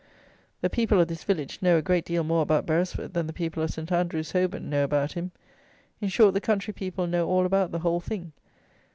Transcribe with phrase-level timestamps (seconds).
[0.61, 3.61] The people of this village know a great deal more about Beresford than the people
[3.61, 3.91] of St.
[3.91, 5.31] Andrew's, Holborn, know about him.
[5.99, 8.31] In short, the country people know all about the whole thing.